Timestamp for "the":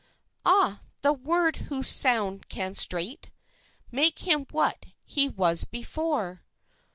1.03-1.13